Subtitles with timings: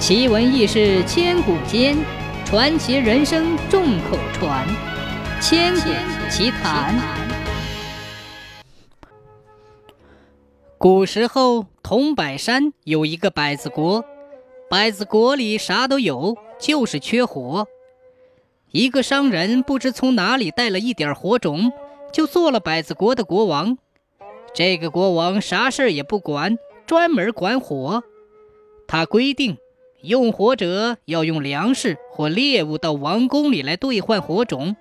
[0.00, 1.94] 奇闻异事千古间，
[2.46, 4.66] 传奇人生众口传。
[5.42, 5.90] 千古
[6.30, 6.98] 奇谈。
[10.78, 14.02] 古时候，桐柏山有一个柏子国，
[14.70, 17.66] 柏子国里啥都有，就是缺火。
[18.70, 21.72] 一个商人不知从哪里带了一点火种，
[22.10, 23.76] 就做了柏子国的国王。
[24.54, 26.56] 这个国王啥事儿也不管，
[26.86, 28.02] 专门管火。
[28.88, 29.58] 他规定。
[30.02, 34.76] 用火者要用粮食或猎物到王宫里来兑换火种，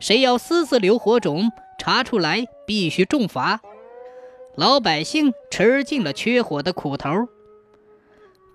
[0.00, 3.60] 谁要私自留火种，查出来必须重罚。
[4.56, 7.28] 老百姓吃尽了缺火的苦头。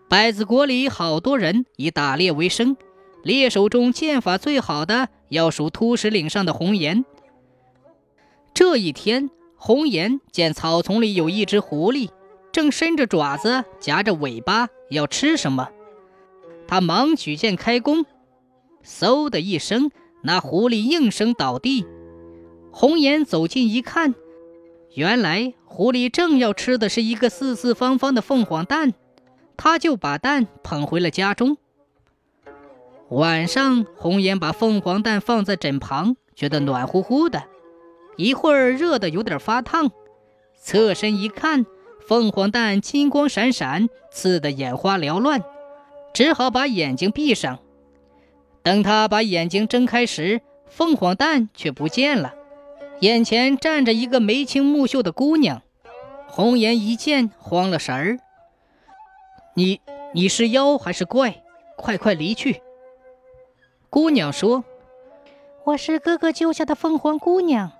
[0.10, 2.76] 百子国里好多人以打猎为生，
[3.24, 7.06] 猎手中剑法最好的要数秃石岭上的红颜。
[8.54, 12.10] 这一天，红颜见草丛里有一只狐狸，
[12.52, 15.70] 正伸着爪子夹着尾巴要吃什么。
[16.72, 18.06] 他忙举剑开弓，
[18.82, 19.92] 嗖的一声，
[20.24, 21.86] 那狐狸应声倒地。
[22.72, 24.16] 红颜走近一看，
[24.94, 28.94] 原来狐狸正要吃的是一个四四方方的凤凰蛋，
[29.58, 31.58] 他就把蛋捧回了家中。
[33.10, 37.44] 晚上，红颜把凤凰蛋放在枕旁，觉得暖乎乎的，
[38.16, 39.92] 一会儿热得有点发烫，
[40.56, 41.66] 侧身一看，
[42.08, 45.44] 凤凰蛋金光闪闪，刺得眼花缭乱。
[46.14, 47.60] 只好把眼睛闭上。
[48.64, 52.34] 等他把眼睛睁开时，凤凰蛋却不见了。
[53.00, 55.62] 眼前站着一个眉清目秀的姑娘。
[56.28, 58.20] 红颜一见，慌了神儿
[59.56, 59.82] ：“你
[60.14, 61.44] 你是妖还是怪？
[61.76, 62.62] 快快离去！”
[63.90, 64.64] 姑娘说
[65.66, 67.72] ：“我是哥哥救下的凤凰姑娘，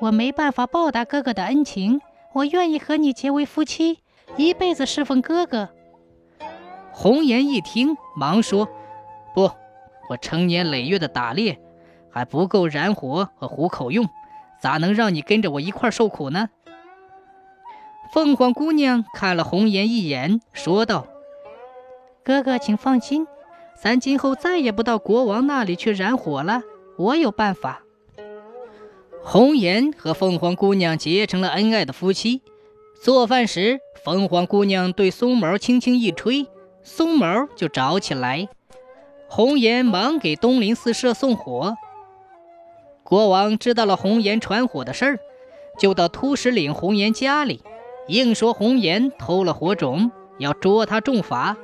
[0.00, 2.00] 我没办法报答哥哥的恩情，
[2.34, 3.98] 我愿意和你结为夫妻，
[4.36, 5.70] 一辈子侍奉哥哥。”
[6.98, 8.66] 红颜一听，忙说
[9.34, 9.50] ：“不，
[10.08, 11.60] 我成年累月的打猎，
[12.10, 14.08] 还不够燃火和糊口用，
[14.62, 16.48] 咋能让你跟着我一块受苦呢？”
[18.14, 21.06] 凤凰姑娘看了红颜一眼，说道
[22.24, 23.26] ：“哥哥，请放心，
[23.78, 26.62] 咱今后再也不到国王那里去燃火了，
[26.96, 27.82] 我有办法。”
[29.22, 32.40] 红颜和凤凰姑娘结成了恩爱的夫妻。
[33.02, 36.46] 做饭时，凤凰姑娘对松毛轻轻一吹。
[36.88, 38.48] 松毛就着起来，
[39.28, 41.76] 红颜忙给东林寺社送火。
[43.02, 45.18] 国王知道了红颜传火的事儿，
[45.76, 47.60] 就到秃石岭红颜家里，
[48.06, 51.56] 硬说红颜偷了火种，要捉他重罚。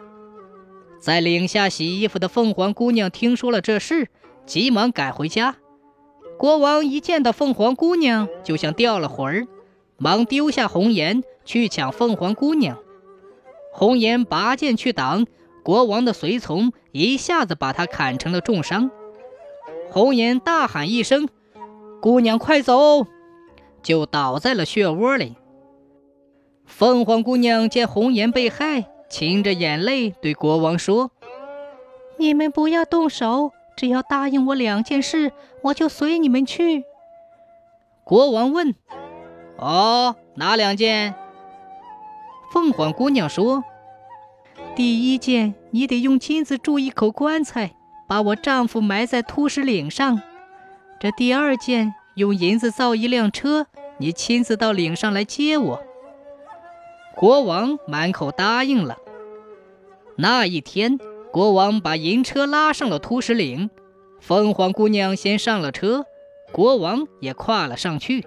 [1.00, 4.08] 在岭下洗衣服的凤凰姑娘听说了这事，
[4.44, 5.54] 急忙赶回家。
[6.36, 9.46] 国王一见到凤凰姑娘，就像掉了魂儿，
[9.98, 12.76] 忙丢下红颜去抢凤凰姑娘。
[13.72, 15.26] 红颜拔剑去挡，
[15.62, 18.90] 国王的随从一下子把他砍成了重伤。
[19.90, 21.28] 红颜大喊一声
[22.00, 23.06] ：“姑娘快走！”
[23.82, 25.36] 就倒在了血窝里。
[26.66, 31.10] 凤凰姑娘见红颜被害，噙着眼泪对国王说
[32.18, 35.32] ：“你们不要动手，只要答应我两件事，
[35.62, 36.84] 我就随你们去。”
[38.04, 38.74] 国王问
[39.58, 41.14] ：“哦，哪两件？”
[42.52, 43.64] 凤凰姑娘说
[44.76, 47.74] ：“第一件，你得用金子铸一口棺材，
[48.06, 50.18] 把我丈夫埋在秃石岭上；
[51.00, 55.82] 这第二件，用银子造一辆车，你亲自到岭上来接我。”
[57.16, 58.98] 国王满口答应了。
[60.16, 60.98] 那一天，
[61.32, 63.70] 国王把银车拉上了秃石岭，
[64.20, 66.04] 凤凰姑娘先上了车，
[66.52, 68.26] 国王也跨了上去。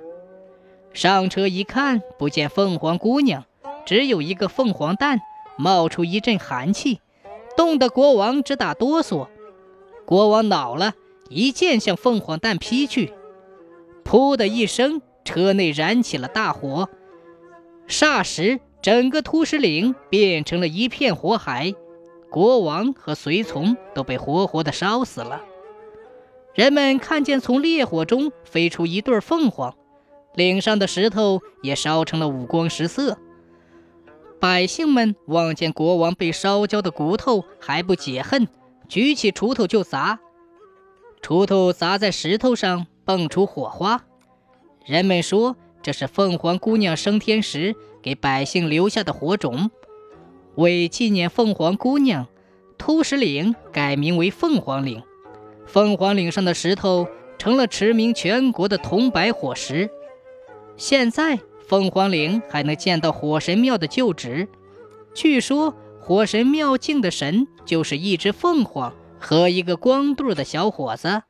[0.93, 3.45] 上车一看，不见凤凰姑娘。
[3.85, 5.21] 只有一个凤凰蛋，
[5.57, 6.99] 冒出一阵寒气，
[7.55, 9.27] 冻得国王直打哆嗦。
[10.05, 10.93] 国王恼了，
[11.29, 13.13] 一剑向凤凰蛋劈去。
[14.03, 16.89] 噗的一声，车内燃起了大火，
[17.87, 21.73] 霎时整个秃石岭变成了一片火海，
[22.29, 25.41] 国王和随从都被活活的烧死了。
[26.53, 29.75] 人们看见从烈火中飞出一对凤凰，
[30.35, 33.17] 岭上的石头也烧成了五光十色。
[34.39, 38.47] 百姓们望见国王被烧焦的骨头，还不解恨，
[38.87, 40.19] 举起锄头就砸。
[41.21, 44.03] 锄头砸在石头上，蹦出火花。
[44.85, 49.71] 人们说这是凤凰姑娘升天时给百姓留下的火种。
[50.55, 52.27] 为纪念凤凰姑娘，
[52.77, 55.01] 秃石岭改名为凤凰岭。
[55.65, 57.07] 凤凰岭上的石头
[57.39, 59.89] 成了驰名全国的铜白火石。
[60.77, 61.39] 现在。
[61.67, 64.47] 凤凰岭还能见到火神庙的旧址，
[65.13, 71.23] 据说火神庙敬的神就是一只凤凰和一个光肚的小伙子。